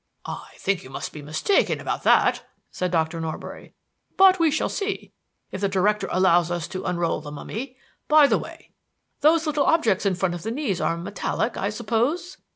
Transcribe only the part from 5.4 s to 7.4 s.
if the Director allows us to unroll the